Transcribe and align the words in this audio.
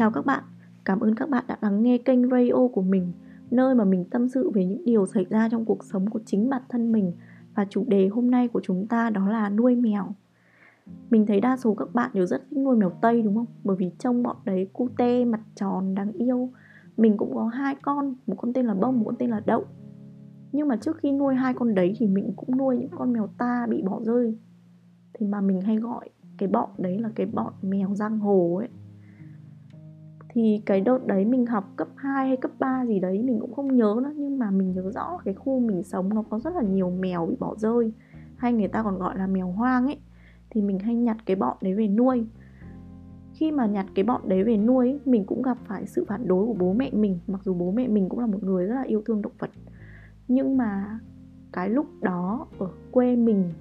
Chào 0.00 0.10
các 0.10 0.26
bạn, 0.26 0.44
cảm 0.84 1.00
ơn 1.00 1.14
các 1.14 1.30
bạn 1.30 1.44
đã 1.48 1.56
lắng 1.60 1.82
nghe 1.82 1.98
kênh 1.98 2.30
radio 2.30 2.68
của 2.72 2.82
mình 2.82 3.12
Nơi 3.50 3.74
mà 3.74 3.84
mình 3.84 4.04
tâm 4.04 4.28
sự 4.28 4.50
về 4.50 4.64
những 4.64 4.84
điều 4.84 5.06
xảy 5.06 5.26
ra 5.30 5.48
trong 5.48 5.64
cuộc 5.64 5.84
sống 5.84 6.10
của 6.10 6.20
chính 6.26 6.50
bản 6.50 6.62
thân 6.68 6.92
mình 6.92 7.12
Và 7.54 7.66
chủ 7.70 7.84
đề 7.88 8.08
hôm 8.08 8.30
nay 8.30 8.48
của 8.48 8.60
chúng 8.62 8.86
ta 8.86 9.10
đó 9.10 9.28
là 9.28 9.48
nuôi 9.48 9.76
mèo. 9.76 10.06
Mình 11.10 11.26
thấy 11.26 11.40
đa 11.40 11.56
số 11.56 11.74
các 11.74 11.94
bạn 11.94 12.10
đều 12.14 12.26
rất 12.26 12.42
thích 12.50 12.58
nuôi 12.58 12.76
mèo 12.76 12.90
Tây 12.90 13.22
đúng 13.22 13.34
không? 13.34 13.46
Bởi 13.64 13.76
vì 13.76 13.90
trông 13.98 14.22
bọn 14.22 14.36
đấy 14.44 14.68
cute, 14.72 15.24
mặt 15.24 15.40
tròn, 15.54 15.94
đáng 15.94 16.12
yêu. 16.12 16.50
Mình 16.96 17.16
cũng 17.16 17.34
có 17.34 17.46
hai 17.46 17.74
con, 17.82 18.14
một 18.26 18.34
con 18.38 18.52
tên 18.52 18.66
là 18.66 18.74
Bông, 18.74 18.98
một 18.98 19.04
con 19.06 19.16
tên 19.16 19.30
là 19.30 19.40
Đậu. 19.46 19.64
Nhưng 20.52 20.68
mà 20.68 20.76
trước 20.76 20.96
khi 20.96 21.12
nuôi 21.12 21.34
hai 21.34 21.54
con 21.54 21.74
đấy 21.74 21.94
thì 21.98 22.06
mình 22.06 22.32
cũng 22.36 22.56
nuôi 22.56 22.76
những 22.76 22.90
con 22.98 23.12
mèo 23.12 23.28
ta 23.38 23.66
bị 23.70 23.82
bỏ 23.82 24.00
rơi. 24.02 24.38
Thì 25.12 25.26
mà 25.26 25.40
mình 25.40 25.60
hay 25.60 25.76
gọi 25.76 26.10
cái 26.38 26.48
bọn 26.48 26.70
đấy 26.78 26.98
là 26.98 27.10
cái 27.14 27.26
bọn 27.26 27.52
mèo 27.62 27.94
giang 27.94 28.18
hồ 28.18 28.56
ấy 28.56 28.68
thì 30.32 30.62
cái 30.66 30.80
đợt 30.80 31.06
đấy 31.06 31.24
mình 31.24 31.46
học 31.46 31.64
cấp 31.76 31.88
2 31.96 32.28
hay 32.28 32.36
cấp 32.36 32.50
3 32.58 32.84
gì 32.86 33.00
đấy 33.00 33.22
mình 33.22 33.40
cũng 33.40 33.54
không 33.54 33.76
nhớ 33.76 34.00
nữa, 34.02 34.12
nhưng 34.16 34.38
mà 34.38 34.50
mình 34.50 34.72
nhớ 34.72 34.90
rõ 34.94 35.18
cái 35.24 35.34
khu 35.34 35.60
mình 35.60 35.82
sống 35.82 36.14
nó 36.14 36.22
có 36.30 36.38
rất 36.38 36.54
là 36.54 36.62
nhiều 36.62 36.90
mèo 36.90 37.26
bị 37.26 37.36
bỏ 37.38 37.54
rơi. 37.56 37.92
Hay 38.36 38.52
người 38.52 38.68
ta 38.68 38.82
còn 38.82 38.98
gọi 38.98 39.18
là 39.18 39.26
mèo 39.26 39.50
hoang 39.50 39.86
ấy. 39.86 39.98
Thì 40.50 40.62
mình 40.62 40.78
hay 40.78 40.94
nhặt 40.94 41.16
cái 41.26 41.36
bọn 41.36 41.56
đấy 41.60 41.74
về 41.74 41.88
nuôi. 41.88 42.26
Khi 43.32 43.50
mà 43.50 43.66
nhặt 43.66 43.86
cái 43.94 44.04
bọn 44.04 44.28
đấy 44.28 44.44
về 44.44 44.56
nuôi 44.56 45.00
mình 45.04 45.24
cũng 45.24 45.42
gặp 45.42 45.58
phải 45.64 45.86
sự 45.86 46.04
phản 46.08 46.28
đối 46.28 46.46
của 46.46 46.54
bố 46.54 46.72
mẹ 46.72 46.90
mình. 46.92 47.18
Mặc 47.26 47.40
dù 47.44 47.54
bố 47.54 47.70
mẹ 47.70 47.88
mình 47.88 48.08
cũng 48.08 48.18
là 48.18 48.26
một 48.26 48.42
người 48.42 48.66
rất 48.66 48.74
là 48.74 48.82
yêu 48.82 49.02
thương 49.06 49.22
động 49.22 49.32
vật. 49.38 49.50
Nhưng 50.28 50.56
mà 50.56 51.00
cái 51.52 51.70
lúc 51.70 51.86
đó 52.00 52.46
ở 52.58 52.68
quê 52.90 53.16
mình 53.16 53.52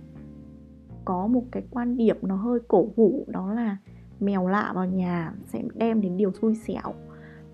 có 1.05 1.27
một 1.27 1.43
cái 1.51 1.63
quan 1.71 1.97
điểm 1.97 2.17
nó 2.21 2.35
hơi 2.35 2.59
cổ 2.67 2.87
hủ, 2.95 3.25
đó 3.27 3.53
là 3.53 3.77
mèo 4.19 4.47
lạ 4.47 4.71
vào 4.75 4.85
nhà 4.85 5.33
sẽ 5.45 5.63
đem 5.75 6.01
đến 6.01 6.17
điều 6.17 6.31
xui 6.31 6.55
xẻo. 6.55 6.93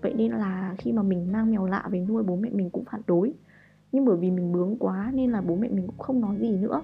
Vậy 0.02 0.14
nên 0.14 0.32
là 0.32 0.74
khi 0.78 0.92
mà 0.92 1.02
mình 1.02 1.32
mang 1.32 1.50
mèo 1.50 1.66
lạ 1.66 1.88
về 1.90 2.00
nuôi, 2.08 2.22
bố 2.22 2.36
mẹ 2.36 2.50
mình 2.52 2.70
cũng 2.70 2.84
phản 2.84 3.00
đối. 3.06 3.32
Nhưng 3.92 4.04
bởi 4.04 4.16
vì 4.16 4.30
mình 4.30 4.52
bướng 4.52 4.76
quá 4.78 5.10
nên 5.14 5.30
là 5.30 5.40
bố 5.40 5.56
mẹ 5.56 5.68
mình 5.68 5.86
cũng 5.86 5.98
không 5.98 6.20
nói 6.20 6.36
gì 6.40 6.56
nữa. 6.56 6.82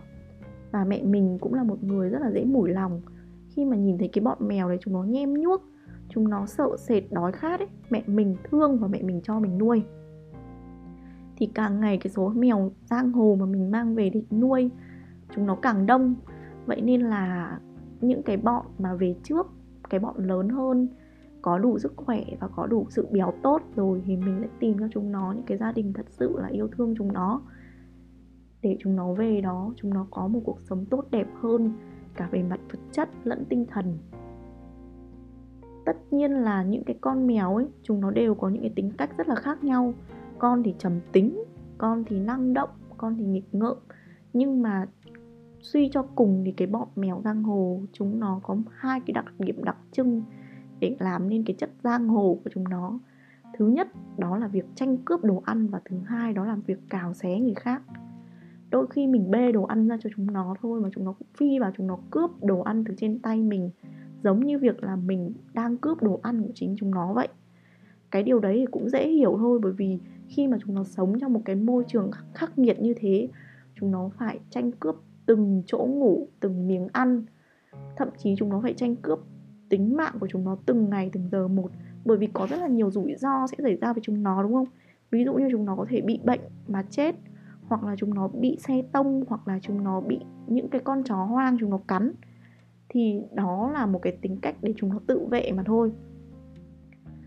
Và 0.70 0.84
mẹ 0.84 1.02
mình 1.02 1.38
cũng 1.40 1.54
là 1.54 1.62
một 1.62 1.84
người 1.84 2.10
rất 2.10 2.18
là 2.22 2.30
dễ 2.30 2.44
mủi 2.44 2.70
lòng. 2.70 3.00
Khi 3.48 3.64
mà 3.64 3.76
nhìn 3.76 3.98
thấy 3.98 4.08
cái 4.08 4.24
bọn 4.24 4.38
mèo 4.40 4.68
đấy 4.68 4.78
chúng 4.80 4.94
nó 4.94 5.02
nhem 5.02 5.34
nhuốc, 5.34 5.62
chúng 6.08 6.28
nó 6.28 6.46
sợ 6.46 6.76
sệt, 6.78 7.04
đói 7.10 7.32
khát 7.32 7.60
ấy, 7.60 7.68
mẹ 7.90 8.02
mình 8.06 8.36
thương 8.44 8.78
và 8.78 8.88
mẹ 8.88 9.02
mình 9.02 9.20
cho 9.22 9.40
mình 9.40 9.58
nuôi. 9.58 9.82
Thì 11.36 11.46
càng 11.54 11.80
ngày 11.80 11.98
cái 11.98 12.10
số 12.10 12.28
mèo 12.28 12.70
giang 12.90 13.12
hồ 13.12 13.36
mà 13.40 13.46
mình 13.46 13.70
mang 13.70 13.94
về 13.94 14.10
để 14.10 14.22
nuôi, 14.30 14.70
chúng 15.34 15.46
nó 15.46 15.54
càng 15.54 15.86
đông. 15.86 16.14
Vậy 16.66 16.80
nên 16.80 17.00
là 17.00 17.58
những 18.00 18.22
cái 18.22 18.36
bọn 18.36 18.66
mà 18.78 18.94
về 18.94 19.14
trước 19.22 19.46
cái 19.92 20.00
bọn 20.00 20.26
lớn 20.26 20.48
hơn, 20.48 20.88
có 21.42 21.58
đủ 21.58 21.78
sức 21.78 21.92
khỏe 21.96 22.24
và 22.40 22.48
có 22.48 22.66
đủ 22.66 22.86
sự 22.90 23.06
béo 23.10 23.32
tốt 23.42 23.62
rồi 23.76 24.02
thì 24.06 24.16
mình 24.16 24.38
sẽ 24.40 24.48
tìm 24.60 24.78
cho 24.78 24.88
chúng 24.90 25.12
nó 25.12 25.32
những 25.32 25.44
cái 25.46 25.58
gia 25.58 25.72
đình 25.72 25.92
thật 25.92 26.06
sự 26.08 26.36
là 26.38 26.48
yêu 26.48 26.68
thương 26.68 26.94
chúng 26.98 27.12
nó. 27.12 27.42
Để 28.62 28.76
chúng 28.80 28.96
nó 28.96 29.12
về 29.12 29.40
đó, 29.40 29.72
chúng 29.76 29.94
nó 29.94 30.06
có 30.10 30.26
một 30.26 30.40
cuộc 30.44 30.60
sống 30.60 30.84
tốt 30.90 31.04
đẹp 31.10 31.26
hơn, 31.40 31.72
cả 32.14 32.28
về 32.32 32.42
mặt 32.42 32.60
vật 32.72 32.78
chất 32.92 33.08
lẫn 33.24 33.44
tinh 33.48 33.66
thần. 33.70 33.98
Tất 35.84 35.96
nhiên 36.10 36.32
là 36.32 36.62
những 36.62 36.84
cái 36.84 36.98
con 37.00 37.26
mèo 37.26 37.56
ấy, 37.56 37.68
chúng 37.82 38.00
nó 38.00 38.10
đều 38.10 38.34
có 38.34 38.48
những 38.48 38.62
cái 38.62 38.72
tính 38.76 38.92
cách 38.98 39.10
rất 39.18 39.28
là 39.28 39.34
khác 39.34 39.64
nhau. 39.64 39.94
Con 40.38 40.62
thì 40.62 40.74
trầm 40.78 41.00
tính, 41.12 41.44
con 41.78 42.04
thì 42.06 42.20
năng 42.20 42.54
động, 42.54 42.70
con 42.96 43.16
thì 43.16 43.24
nghịch 43.24 43.54
ngợm. 43.54 43.76
Nhưng 44.32 44.62
mà 44.62 44.86
suy 45.62 45.88
cho 45.92 46.02
cùng 46.02 46.42
thì 46.44 46.52
cái 46.52 46.66
bọn 46.66 46.88
mèo 46.96 47.20
giang 47.24 47.42
hồ 47.42 47.80
chúng 47.92 48.20
nó 48.20 48.40
có 48.42 48.56
hai 48.70 49.00
cái 49.00 49.12
đặc 49.12 49.24
điểm 49.38 49.64
đặc 49.64 49.76
trưng 49.92 50.22
để 50.80 50.96
làm 50.98 51.28
nên 51.28 51.44
cái 51.44 51.56
chất 51.58 51.70
giang 51.84 52.08
hồ 52.08 52.38
của 52.44 52.50
chúng 52.54 52.68
nó. 52.68 52.98
Thứ 53.58 53.66
nhất, 53.68 53.88
đó 54.18 54.36
là 54.38 54.48
việc 54.48 54.64
tranh 54.74 54.96
cướp 54.96 55.24
đồ 55.24 55.42
ăn 55.44 55.66
và 55.68 55.80
thứ 55.84 55.98
hai, 56.06 56.32
đó 56.32 56.44
là 56.44 56.56
việc 56.66 56.78
cào 56.88 57.14
xé 57.14 57.40
người 57.40 57.54
khác. 57.54 57.82
Đôi 58.70 58.86
khi 58.86 59.06
mình 59.06 59.30
bê 59.30 59.52
đồ 59.52 59.62
ăn 59.64 59.88
ra 59.88 59.96
cho 60.00 60.10
chúng 60.16 60.32
nó 60.32 60.54
thôi 60.62 60.80
mà 60.80 60.88
chúng 60.92 61.04
nó 61.04 61.12
cũng 61.12 61.28
phi 61.36 61.58
vào 61.58 61.72
chúng 61.76 61.86
nó 61.86 61.98
cướp 62.10 62.30
đồ 62.42 62.60
ăn 62.60 62.84
từ 62.84 62.94
trên 62.98 63.18
tay 63.18 63.42
mình, 63.42 63.70
giống 64.24 64.40
như 64.46 64.58
việc 64.58 64.82
là 64.82 64.96
mình 64.96 65.32
đang 65.54 65.76
cướp 65.76 66.02
đồ 66.02 66.20
ăn 66.22 66.42
của 66.42 66.52
chính 66.54 66.74
chúng 66.78 66.90
nó 66.90 67.12
vậy. 67.12 67.28
Cái 68.10 68.22
điều 68.22 68.40
đấy 68.40 68.56
thì 68.58 68.66
cũng 68.70 68.88
dễ 68.88 69.08
hiểu 69.08 69.36
thôi, 69.38 69.58
bởi 69.62 69.72
vì 69.72 69.98
khi 70.28 70.48
mà 70.48 70.58
chúng 70.60 70.74
nó 70.74 70.84
sống 70.84 71.18
trong 71.20 71.32
một 71.32 71.42
cái 71.44 71.56
môi 71.56 71.84
trường 71.88 72.10
khắc 72.34 72.58
nghiệt 72.58 72.80
như 72.80 72.94
thế, 72.96 73.28
chúng 73.74 73.90
nó 73.90 74.10
phải 74.18 74.40
tranh 74.50 74.72
cướp 74.72 74.96
từng 75.26 75.62
chỗ 75.66 75.78
ngủ, 75.78 76.28
từng 76.40 76.66
miếng 76.66 76.88
ăn. 76.92 77.24
Thậm 77.96 78.08
chí 78.18 78.34
chúng 78.38 78.48
nó 78.48 78.60
phải 78.60 78.74
tranh 78.74 78.96
cướp 78.96 79.18
tính 79.68 79.96
mạng 79.96 80.14
của 80.20 80.26
chúng 80.30 80.44
nó 80.44 80.56
từng 80.66 80.90
ngày, 80.90 81.10
từng 81.12 81.28
giờ 81.32 81.48
một, 81.48 81.70
bởi 82.04 82.18
vì 82.18 82.26
có 82.26 82.46
rất 82.46 82.56
là 82.56 82.68
nhiều 82.68 82.90
rủi 82.90 83.14
ro 83.14 83.46
sẽ 83.46 83.56
xảy 83.62 83.76
ra 83.76 83.92
với 83.92 84.02
chúng 84.02 84.22
nó, 84.22 84.42
đúng 84.42 84.52
không? 84.52 84.66
Ví 85.10 85.24
dụ 85.24 85.34
như 85.34 85.48
chúng 85.50 85.64
nó 85.64 85.76
có 85.76 85.86
thể 85.88 86.00
bị 86.00 86.20
bệnh 86.24 86.40
mà 86.68 86.82
chết, 86.90 87.14
hoặc 87.68 87.84
là 87.84 87.96
chúng 87.96 88.14
nó 88.14 88.28
bị 88.28 88.56
xe 88.60 88.82
tông, 88.92 89.24
hoặc 89.28 89.48
là 89.48 89.58
chúng 89.62 89.84
nó 89.84 90.00
bị 90.00 90.20
những 90.46 90.68
cái 90.68 90.80
con 90.84 91.02
chó 91.04 91.16
hoang 91.16 91.56
chúng 91.60 91.70
nó 91.70 91.78
cắn, 91.88 92.12
thì 92.88 93.22
đó 93.34 93.70
là 93.74 93.86
một 93.86 93.98
cái 94.02 94.18
tính 94.22 94.38
cách 94.42 94.56
để 94.62 94.74
chúng 94.76 94.90
nó 94.90 95.00
tự 95.06 95.26
vệ 95.30 95.52
mà 95.52 95.62
thôi. 95.62 95.92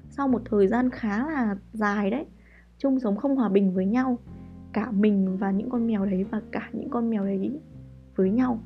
Sau 0.10 0.28
một 0.28 0.42
thời 0.46 0.68
gian 0.68 0.90
khá 0.90 1.28
là 1.28 1.58
dài 1.74 2.12
đấy, 2.12 2.26
chung 2.78 3.00
sống 3.00 3.16
không 3.16 3.36
hòa 3.36 3.50
bình 3.50 3.74
với 3.74 3.86
nhau, 3.86 4.18
cả 4.74 4.92
mình 4.92 5.38
và 5.38 5.52
những 5.52 5.70
con 5.70 5.88
mèo 5.88 6.06
đấy 6.06 6.26
và 6.32 6.42
cả 6.52 6.70
những 6.74 6.90
con 6.90 7.10
mèo 7.10 7.26
đấy 7.26 7.60
với 8.16 8.32
nhau, 8.32 8.60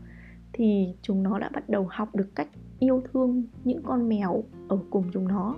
thì 0.53 0.95
chúng 1.01 1.23
nó 1.23 1.39
đã 1.39 1.49
bắt 1.53 1.69
đầu 1.69 1.87
học 1.89 2.15
được 2.15 2.35
cách 2.35 2.47
yêu 2.79 3.03
thương 3.13 3.43
những 3.63 3.83
con 3.83 4.09
mèo 4.09 4.43
ở 4.67 4.79
cùng 4.89 5.05
chúng 5.13 5.27
nó. 5.27 5.55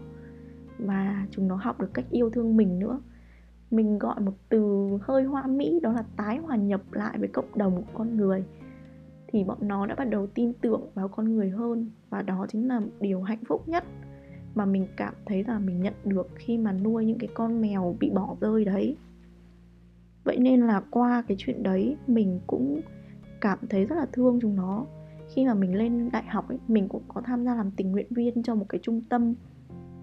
Và 0.79 1.27
chúng 1.31 1.47
nó 1.47 1.55
học 1.55 1.79
được 1.79 1.93
cách 1.93 2.05
yêu 2.11 2.29
thương 2.29 2.57
mình 2.57 2.79
nữa. 2.79 3.01
Mình 3.71 3.99
gọi 3.99 4.19
một 4.19 4.33
từ 4.49 4.89
hơi 5.01 5.23
hoa 5.23 5.47
mỹ, 5.47 5.79
đó 5.83 5.91
là 5.91 6.03
tái 6.15 6.37
hòa 6.37 6.55
nhập 6.55 6.81
lại 6.91 7.17
với 7.19 7.27
cộng 7.27 7.57
đồng 7.57 7.75
của 7.75 7.91
con 7.93 8.17
người. 8.17 8.43
Thì 9.27 9.43
bọn 9.43 9.57
nó 9.61 9.85
đã 9.85 9.95
bắt 9.95 10.09
đầu 10.09 10.27
tin 10.27 10.53
tưởng 10.53 10.89
vào 10.93 11.07
con 11.07 11.33
người 11.35 11.49
hơn, 11.49 11.89
và 12.09 12.21
đó 12.21 12.45
chính 12.49 12.67
là 12.67 12.81
điều 12.99 13.21
hạnh 13.21 13.43
phúc 13.47 13.67
nhất 13.67 13.83
mà 14.55 14.65
mình 14.65 14.87
cảm 14.97 15.13
thấy 15.25 15.43
là 15.43 15.59
mình 15.59 15.81
nhận 15.81 15.93
được 16.05 16.27
khi 16.35 16.57
mà 16.57 16.71
nuôi 16.71 17.05
những 17.05 17.17
cái 17.17 17.29
con 17.33 17.61
mèo 17.61 17.95
bị 17.99 18.09
bỏ 18.09 18.35
rơi 18.41 18.65
đấy. 18.65 18.97
Vậy 20.23 20.37
nên 20.39 20.61
là 20.61 20.81
qua 20.91 21.23
cái 21.27 21.37
chuyện 21.39 21.63
đấy, 21.63 21.97
mình 22.07 22.39
cũng 22.47 22.81
cảm 23.41 23.59
thấy 23.69 23.85
rất 23.85 23.95
là 23.95 24.05
thương 24.11 24.39
chúng 24.41 24.55
nó. 24.55 24.85
Khi 25.33 25.45
mà 25.45 25.53
mình 25.53 25.75
lên 25.75 26.09
đại 26.11 26.23
học 26.23 26.49
ấy, 26.49 26.59
mình 26.67 26.87
cũng 26.87 27.03
có 27.07 27.21
tham 27.21 27.45
gia 27.45 27.55
làm 27.55 27.71
tình 27.71 27.91
nguyện 27.91 28.07
viên 28.09 28.43
cho 28.43 28.55
một 28.55 28.65
cái 28.69 28.79
trung 28.83 29.01
tâm 29.09 29.33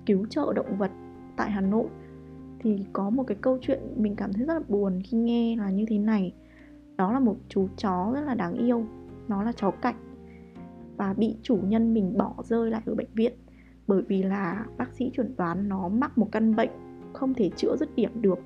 cứu 0.06 0.26
trợ 0.26 0.52
động 0.52 0.78
vật 0.78 0.90
tại 1.36 1.50
Hà 1.50 1.60
Nội. 1.60 1.86
Thì 2.60 2.86
có 2.92 3.10
một 3.10 3.22
cái 3.26 3.36
câu 3.40 3.58
chuyện 3.60 3.80
mình 3.96 4.16
cảm 4.16 4.32
thấy 4.32 4.44
rất 4.44 4.54
là 4.54 4.60
buồn 4.68 5.00
khi 5.04 5.16
nghe 5.16 5.56
là 5.56 5.70
như 5.70 5.84
thế 5.88 5.98
này. 5.98 6.34
Đó 6.96 7.12
là 7.12 7.20
một 7.20 7.36
chú 7.48 7.68
chó 7.76 8.12
rất 8.14 8.20
là 8.20 8.34
đáng 8.34 8.54
yêu, 8.54 8.84
nó 9.28 9.42
là 9.42 9.52
chó 9.52 9.70
cạch 9.70 9.96
và 10.96 11.14
bị 11.14 11.36
chủ 11.42 11.56
nhân 11.56 11.94
mình 11.94 12.18
bỏ 12.18 12.34
rơi 12.44 12.70
lại 12.70 12.82
ở 12.86 12.94
bệnh 12.94 13.14
viện. 13.14 13.32
Bởi 13.86 14.02
vì 14.02 14.22
là 14.22 14.66
bác 14.76 14.92
sĩ 14.92 15.10
chuẩn 15.14 15.36
đoán 15.36 15.68
nó 15.68 15.88
mắc 15.88 16.18
một 16.18 16.28
căn 16.32 16.56
bệnh 16.56 16.70
không 17.12 17.34
thể 17.34 17.50
chữa 17.56 17.76
dứt 17.80 17.94
điểm 17.96 18.22
được. 18.22 18.38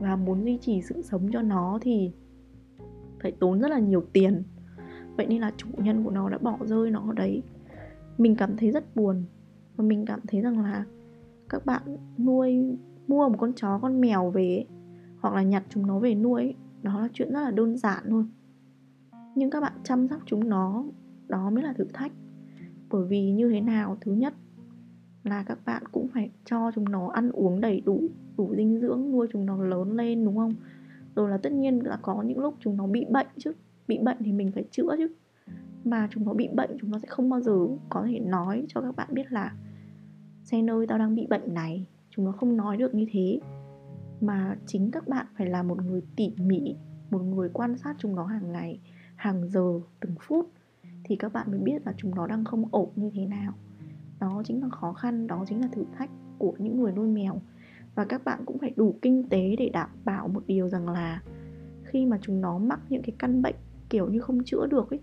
Và 0.00 0.16
muốn 0.16 0.44
duy 0.44 0.58
trì 0.58 0.82
sự 0.82 1.02
sống 1.02 1.28
cho 1.32 1.42
nó 1.42 1.78
thì 1.82 2.12
phải 3.22 3.32
tốn 3.32 3.60
rất 3.60 3.68
là 3.68 3.78
nhiều 3.78 4.04
tiền. 4.12 4.42
Vậy 5.16 5.26
nên 5.26 5.40
là 5.40 5.52
chủ 5.56 5.68
nhân 5.76 6.04
của 6.04 6.10
nó 6.10 6.28
đã 6.28 6.38
bỏ 6.38 6.58
rơi 6.64 6.90
nó 6.90 7.00
ở 7.06 7.12
đấy. 7.12 7.42
Mình 8.18 8.36
cảm 8.36 8.56
thấy 8.56 8.70
rất 8.70 8.96
buồn 8.96 9.24
và 9.76 9.84
mình 9.84 10.04
cảm 10.06 10.20
thấy 10.28 10.40
rằng 10.40 10.58
là 10.58 10.84
các 11.48 11.66
bạn 11.66 11.82
nuôi, 12.18 12.76
mua 13.08 13.28
một 13.28 13.36
con 13.38 13.52
chó, 13.56 13.78
con 13.82 14.00
mèo 14.00 14.30
về 14.30 14.64
hoặc 15.20 15.34
là 15.34 15.42
nhặt 15.42 15.62
chúng 15.68 15.86
nó 15.86 15.98
về 15.98 16.14
nuôi 16.14 16.54
đó 16.82 17.00
là 17.00 17.08
chuyện 17.12 17.32
rất 17.32 17.40
là 17.40 17.50
đơn 17.50 17.76
giản 17.76 18.04
thôi. 18.08 18.24
Nhưng 19.34 19.50
các 19.50 19.60
bạn 19.60 19.72
chăm 19.84 20.08
sóc 20.08 20.22
chúng 20.26 20.48
nó, 20.48 20.84
đó 21.28 21.50
mới 21.50 21.62
là 21.62 21.72
thử 21.72 21.84
thách. 21.92 22.12
Bởi 22.90 23.06
vì 23.06 23.30
như 23.30 23.50
thế 23.50 23.60
nào, 23.60 23.96
thứ 24.00 24.12
nhất 24.12 24.34
là 25.24 25.42
các 25.42 25.58
bạn 25.64 25.82
cũng 25.92 26.08
phải 26.08 26.30
cho 26.44 26.70
chúng 26.74 26.84
nó 26.84 27.08
ăn 27.08 27.30
uống 27.30 27.60
đầy 27.60 27.80
đủ 27.80 28.02
đủ 28.36 28.54
dinh 28.56 28.80
dưỡng, 28.80 29.10
nuôi 29.12 29.26
chúng 29.32 29.46
nó 29.46 29.64
lớn 29.64 29.92
lên, 29.92 30.24
đúng 30.24 30.36
không? 30.36 30.54
Rồi 31.14 31.30
là 31.30 31.38
tất 31.38 31.52
nhiên 31.52 31.86
là 31.86 31.98
có 32.02 32.22
những 32.22 32.38
lúc 32.38 32.54
chúng 32.60 32.76
nó 32.76 32.86
bị 32.86 33.04
bệnh 33.10 33.26
chứ. 33.38 33.52
Bị 33.88 33.98
bệnh 33.98 34.16
thì 34.20 34.32
mình 34.32 34.52
phải 34.52 34.64
chữa 34.70 34.96
chứ. 34.98 35.08
Mà 35.84 36.08
chúng 36.10 36.24
nó 36.24 36.32
bị 36.32 36.48
bệnh, 36.48 36.70
chúng 36.80 36.90
nó 36.90 36.98
sẽ 36.98 37.08
không 37.08 37.30
bao 37.30 37.40
giờ 37.40 37.66
có 37.88 38.06
thể 38.06 38.18
nói 38.18 38.64
cho 38.68 38.80
các 38.80 38.96
bạn 38.96 39.08
biết 39.12 39.32
là 39.32 39.52
xe 40.44 40.62
ơi, 40.68 40.86
tao 40.86 40.98
đang 40.98 41.14
bị 41.14 41.26
bệnh 41.26 41.54
này. 41.54 41.86
Chúng 42.10 42.24
nó 42.24 42.32
không 42.32 42.56
nói 42.56 42.76
được 42.76 42.94
như 42.94 43.06
thế. 43.12 43.40
Mà 44.20 44.56
chính 44.66 44.90
các 44.90 45.08
bạn 45.08 45.26
phải 45.36 45.46
là 45.46 45.62
một 45.62 45.82
người 45.84 46.02
tỉ 46.16 46.34
mỉ, 46.38 46.76
một 47.10 47.22
người 47.22 47.48
quan 47.52 47.78
sát 47.78 47.94
chúng 47.98 48.16
nó 48.16 48.24
hàng 48.24 48.52
ngày, 48.52 48.80
hàng 49.16 49.48
giờ, 49.48 49.80
từng 50.00 50.14
phút, 50.20 50.50
thì 51.04 51.16
các 51.16 51.32
bạn 51.32 51.50
mới 51.50 51.60
biết 51.60 51.86
là 51.86 51.94
chúng 51.96 52.14
nó 52.14 52.26
đang 52.26 52.44
không 52.44 52.64
ổn 52.70 52.88
như 52.96 53.10
thế 53.14 53.26
nào. 53.26 53.52
Đó 54.20 54.42
chính 54.44 54.62
là 54.62 54.68
khó 54.68 54.92
khăn, 54.92 55.26
đó 55.26 55.44
chính 55.48 55.60
là 55.60 55.68
thử 55.72 55.84
thách 55.98 56.10
của 56.38 56.54
những 56.58 56.80
người 56.80 56.92
nuôi 56.92 57.08
mèo 57.08 57.40
và 57.94 58.04
các 58.04 58.24
bạn 58.24 58.42
cũng 58.46 58.58
phải 58.58 58.72
đủ 58.76 58.98
kinh 59.02 59.28
tế 59.28 59.56
để 59.58 59.68
đảm 59.68 59.90
bảo 60.04 60.28
một 60.28 60.42
điều 60.46 60.68
rằng 60.68 60.88
là 60.88 61.22
khi 61.84 62.06
mà 62.06 62.18
chúng 62.22 62.40
nó 62.40 62.58
mắc 62.58 62.80
những 62.88 63.02
cái 63.02 63.14
căn 63.18 63.42
bệnh 63.42 63.56
kiểu 63.90 64.08
như 64.08 64.20
không 64.20 64.44
chữa 64.44 64.66
được 64.66 64.90
ấy, 64.90 65.00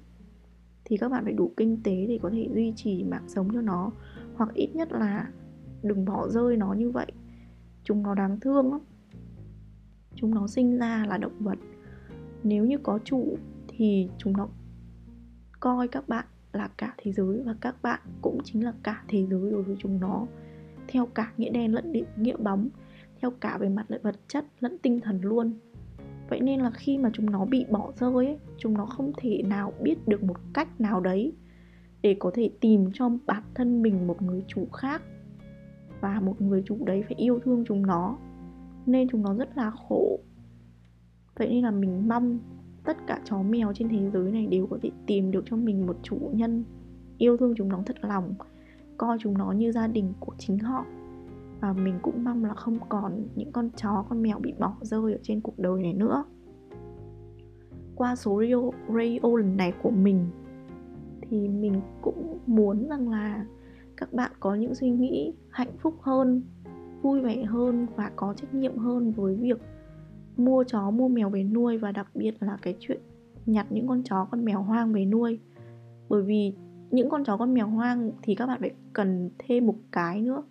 thì 0.86 0.98
các 0.98 1.10
bạn 1.10 1.24
phải 1.24 1.34
đủ 1.34 1.51
kinh 1.57 1.84
tế 1.84 2.06
để 2.07 2.19
có 2.22 2.30
thể 2.30 2.50
duy 2.54 2.74
trì 2.75 3.04
mạng 3.04 3.24
sống 3.28 3.50
cho 3.54 3.62
nó. 3.62 3.92
Hoặc 4.36 4.54
ít 4.54 4.69
nhất 4.75 4.92
là 4.92 5.30
đừng 5.84 6.06
bỏ 6.06 6.30
rơi 6.30 6.57
nó 6.57 6.74
như 6.74 6.89
vậy. 6.89 7.12
Chúng 7.84 8.04
nó 8.04 8.16
đáng 8.16 8.39
thương 8.39 8.72
lắm. 8.72 8.81
Chúng 10.16 10.36
nó 10.36 10.48
sinh 10.48 10.78
ra 10.78 11.06
là 11.07 11.18
động 11.18 11.39
vật. 11.39 11.57
Nếu 12.44 12.66
như 12.66 12.78
có 12.78 13.00
chủ 13.04 13.38
thì 13.68 14.10
chúng 14.18 14.38
nó 14.38 14.48
coi 15.60 15.88
các 15.88 16.07
bạn 16.07 16.25
là 16.51 16.69
cả 16.78 16.94
thế 16.98 17.12
giới 17.12 17.42
và 17.45 17.56
các 17.62 17.81
bạn 17.81 18.00
cũng 18.22 18.39
chính 18.44 18.66
là 18.66 18.74
cả 18.84 19.04
thế 19.07 19.25
giới 19.25 19.51
đối 19.51 19.63
với 19.63 19.75
chúng 19.80 20.00
nó 20.00 20.28
theo 20.88 21.06
cả 21.06 21.31
nghĩa 21.38 21.50
đen 21.50 21.74
lẫn 21.74 21.94
nghĩa 22.18 22.38
bóng 22.38 22.69
theo 23.22 23.31
cả 23.31 23.57
về 23.57 23.69
mặt 23.69 23.86
lợi 23.88 24.00
vật 24.04 24.16
chất 24.28 24.45
lẫn 24.60 24.78
tinh 24.81 25.00
thần 25.00 25.19
luôn. 25.22 25.54
Vậy 26.30 26.39
nên 26.42 26.60
là 26.60 26.72
khi 26.72 26.98
mà 26.98 27.10
chúng 27.13 27.30
nó 27.30 27.45
bị 27.45 27.66
bỏ 27.69 27.92
rơi 27.95 28.25
ấy, 28.25 28.38
chúng 28.57 28.74
nó 28.74 28.86
không 28.86 29.12
thể 29.18 29.42
nào 29.45 29.74
biết 29.81 30.07
được 30.07 30.24
một 30.24 30.38
cách 30.54 30.81
nào 30.81 31.00
đấy 31.00 31.34
để 32.01 32.16
có 32.19 32.31
thể 32.34 32.51
tìm 32.60 32.89
cho 32.94 33.12
bản 33.25 33.44
thân 33.54 33.81
mình 33.81 34.07
một 34.07 34.22
người 34.22 34.44
chủ 34.48 34.68
khác 34.74 35.01
và 36.01 36.19
một 36.19 36.42
người 36.42 36.63
chủ 36.66 36.78
đấy 36.86 37.04
phải 37.07 37.16
yêu 37.18 37.39
thương 37.39 37.63
chúng 37.68 37.86
nó. 37.86 38.18
Nên 38.86 39.10
chúng 39.10 39.22
nó 39.22 39.34
rất 39.34 39.57
là 39.57 39.72
khổ. 39.72 40.19
Vậy 41.36 41.48
nên 41.50 41.63
là 41.63 41.72
mình 41.72 42.07
mong 42.07 42.39
tất 42.84 42.98
cả 43.07 43.22
chó 43.25 43.42
mèo 43.42 43.74
trên 43.74 43.89
thế 43.89 44.10
giới 44.13 44.31
này 44.31 44.48
đều 44.48 44.68
có 44.68 44.78
thể 44.81 44.92
tìm 45.06 45.31
được 45.31 45.44
cho 45.50 45.57
mình 45.57 45.88
một 45.88 45.98
chủ 46.04 46.31
nhân 46.34 46.63
yêu 47.18 47.38
thương 47.38 47.54
chúng 47.57 47.69
nó 47.69 47.84
thật 47.86 47.98
lòng 48.01 48.34
coi 48.97 49.17
chúng 49.19 49.38
nó 49.38 49.51
như 49.51 49.71
gia 49.71 49.88
đình 49.88 50.13
của 50.19 50.33
chính 50.38 50.59
họ. 50.59 50.85
Và 51.61 51.73
mình 51.73 51.99
cũng 52.01 52.23
mong 52.23 52.45
là 52.45 52.53
không 52.53 52.77
còn 52.89 53.27
những 53.35 53.51
con 53.51 53.69
chó 53.75 54.05
con 54.09 54.21
mèo 54.21 54.39
bị 54.39 54.53
bỏ 54.59 54.73
rơi 54.81 55.13
ở 55.13 55.19
trên 55.23 55.41
cuộc 55.41 55.59
đời 55.59 55.83
này 55.83 55.94
nữa. 55.94 56.23
Qua 57.95 58.15
số 58.15 58.41
radio, 58.41 58.71
radio 58.88 59.38
lần 59.38 59.57
này 59.57 59.73
của 59.83 59.91
mình 59.91 60.27
thì 61.21 61.47
mình 61.47 61.81
cũng 62.01 62.39
muốn 62.45 62.88
rằng 62.89 63.09
là 63.09 63.45
các 63.97 64.13
bạn 64.13 64.31
có 64.39 64.55
những 64.55 64.75
suy 64.75 64.89
nghĩ 64.89 65.33
hạnh 65.50 65.77
phúc 65.77 65.95
hơn 66.01 66.43
vui 67.01 67.21
vẻ 67.21 67.43
hơn 67.43 67.88
và 67.95 68.11
có 68.15 68.33
trách 68.33 68.53
nhiệm 68.53 68.77
hơn 68.77 69.11
với 69.11 69.35
việc 69.35 69.61
mua 70.38 70.63
chó 70.63 70.91
mua 70.91 71.07
mèo 71.07 71.29
về 71.29 71.43
nuôi 71.43 71.77
và 71.77 71.91
đặc 71.91 72.07
biệt 72.13 72.35
là 72.39 72.57
cái 72.61 72.75
chuyện 72.79 73.01
nhặt 73.45 73.67
những 73.69 73.88
con 73.88 74.03
chó 74.03 74.27
con 74.31 74.45
mèo 74.45 74.61
hoang 74.61 74.93
về 74.93 75.05
nuôi. 75.05 75.39
Bởi 76.09 76.21
vì 76.21 76.53
những 76.92 77.10
con 77.10 77.24
chó 77.24 77.38
con 77.38 77.54
mèo 77.54 77.68
hoang 77.68 78.12
thì 78.22 78.36
các 78.36 78.45
bạn 78.48 78.60
phải 78.60 78.72
cần 78.94 79.30
thêm 79.39 79.66
một 79.66 79.75
cái 79.92 80.22
nữa. 80.22 80.44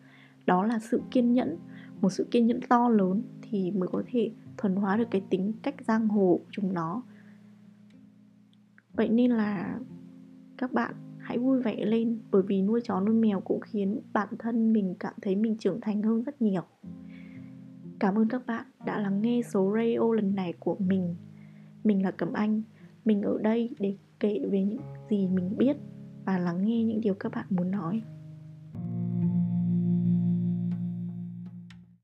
Đó 0.46 0.64
là 0.64 0.78
sự 0.78 1.02
kiên 1.10 1.32
nhẫn, 1.32 1.56
một 2.00 2.10
sự 2.10 2.26
kiên 2.30 2.46
nhẫn 2.46 2.60
to 2.68 2.88
lớn 2.88 3.22
thì 3.42 3.70
mới 3.70 3.88
có 3.92 4.02
thể 4.06 4.30
thuần 4.56 4.76
hóa 4.76 4.96
được 4.96 5.08
cái 5.10 5.22
tính 5.30 5.52
cách 5.62 5.74
giang 5.86 6.08
hồ 6.08 6.40
của 6.44 6.50
chúng 6.50 6.74
nó. 6.74 7.02
Vậy 8.92 9.08
nên 9.08 9.30
là 9.30 9.78
các 10.58 10.72
bạn 10.72 10.94
hãy 11.18 11.38
vui 11.38 11.62
vẻ 11.62 11.84
lên, 11.84 12.18
bởi 12.30 12.42
vì 12.42 12.62
nuôi 12.62 12.80
chó 12.84 13.00
nuôi 13.00 13.14
mèo 13.14 13.40
cũng 13.40 13.60
khiến 13.60 14.00
bản 14.12 14.28
thân 14.38 14.72
mình 14.72 14.94
cảm 15.00 15.14
thấy 15.22 15.36
mình 15.36 15.56
trưởng 15.56 15.80
thành 15.80 16.02
hơn 16.02 16.22
rất 16.22 16.42
nhiều. 16.42 16.62
Cảm 17.98 18.18
ơn 18.18 18.28
các 18.28 18.46
bạn 18.46 18.66
đã 18.86 18.98
lắng 18.98 19.22
nghe 19.22 19.40
số 19.42 19.74
radio 19.74 20.14
lần 20.14 20.34
này 20.34 20.52
của 20.52 20.76
mình. 20.78 21.14
Mình 21.84 22.02
là 22.04 22.10
cẩm 22.10 22.32
anh, 22.32 22.62
mình 23.04 23.22
ở 23.22 23.38
đây 23.42 23.70
để 23.78 23.96
kể 24.20 24.40
về 24.50 24.64
những 24.64 24.80
gì 25.10 25.28
mình 25.28 25.56
biết 25.58 25.76
và 26.26 26.38
lắng 26.38 26.64
nghe 26.64 26.82
những 26.82 27.00
điều 27.00 27.14
các 27.14 27.32
bạn 27.32 27.46
muốn 27.50 27.70
nói. 27.70 28.02